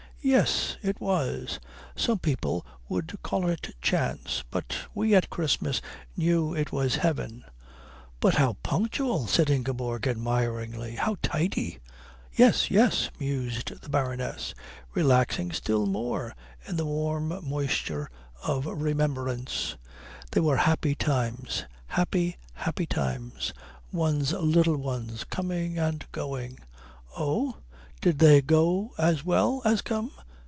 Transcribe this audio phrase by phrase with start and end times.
[0.23, 0.77] "Yes.
[0.83, 1.59] It was.
[1.95, 4.43] Some people would call it chance.
[4.51, 5.81] But we, as Christians,
[6.15, 7.43] knew it was heaven."
[8.19, 11.79] "But how punctual," said Ingeborg admiringly, "how tidy!"
[12.35, 14.53] "Yes, yes," mused the Baroness,
[14.93, 16.35] relaxing still more
[16.67, 18.07] in the warm moisture
[18.43, 19.75] of remembrance,
[20.33, 21.65] "they were happy times.
[21.87, 23.53] Happy, happy times.
[23.91, 26.59] One's little ones coming and going"
[27.17, 27.57] "Oh?
[27.99, 30.09] Did they go as well as come?"